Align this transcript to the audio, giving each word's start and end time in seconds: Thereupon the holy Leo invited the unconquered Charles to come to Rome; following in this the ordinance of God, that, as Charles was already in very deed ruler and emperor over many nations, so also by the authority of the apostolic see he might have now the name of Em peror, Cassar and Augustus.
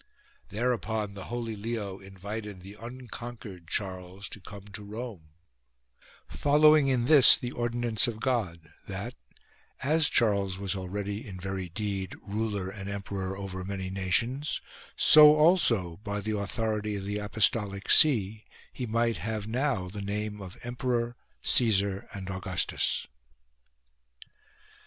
Thereupon 0.49 1.13
the 1.13 1.25
holy 1.25 1.55
Leo 1.55 1.99
invited 1.99 2.61
the 2.61 2.73
unconquered 2.81 3.67
Charles 3.67 4.27
to 4.29 4.39
come 4.39 4.67
to 4.69 4.83
Rome; 4.83 5.27
following 6.27 6.87
in 6.87 7.05
this 7.05 7.37
the 7.37 7.51
ordinance 7.51 8.07
of 8.07 8.19
God, 8.19 8.71
that, 8.87 9.13
as 9.83 10.09
Charles 10.09 10.57
was 10.57 10.75
already 10.75 11.23
in 11.23 11.39
very 11.39 11.69
deed 11.69 12.15
ruler 12.23 12.67
and 12.67 12.89
emperor 12.89 13.37
over 13.37 13.63
many 13.63 13.91
nations, 13.91 14.59
so 14.95 15.35
also 15.35 15.97
by 15.97 16.19
the 16.19 16.35
authority 16.35 16.95
of 16.95 17.05
the 17.05 17.19
apostolic 17.19 17.87
see 17.87 18.45
he 18.73 18.87
might 18.87 19.17
have 19.17 19.45
now 19.45 19.87
the 19.87 20.01
name 20.01 20.41
of 20.41 20.57
Em 20.63 20.77
peror, 20.77 21.13
Cassar 21.43 22.09
and 22.11 22.27
Augustus. 22.27 23.05